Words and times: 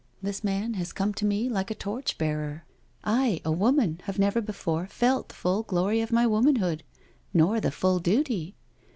"This 0.23 0.43
man 0.43 0.73
has 0.73 0.93
come 0.93 1.13
to 1.13 1.25
me 1.25 1.47
like 1.47 1.69
a 1.69 1.75
torch 1.75 2.17
bearer— 2.17 2.65
I, 3.03 3.39
a 3.45 3.51
woman, 3.51 4.01
have 4.05 4.17
never 4.17 4.41
before 4.41 4.87
felt 4.87 5.29
the 5.29 5.35
full 5.35 5.61
glory 5.61 6.01
of 6.01 6.11
my 6.11 6.25
womanhood— 6.25 6.81
nor 7.35 7.61
the 7.61 7.69
full 7.69 7.99
duty. 7.99 8.55